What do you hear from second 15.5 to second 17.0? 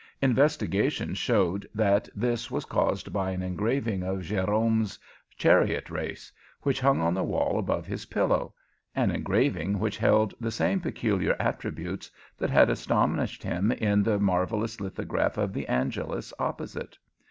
"The Angelus" opposite.